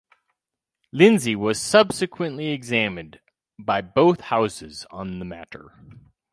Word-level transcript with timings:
Lindsay 0.91 1.35
was 1.35 1.61
subsequently 1.61 2.47
examined 2.47 3.19
by 3.59 3.81
both 3.81 4.19
Houses 4.21 4.87
on 4.89 5.19
the 5.19 5.25
matter. 5.25 5.75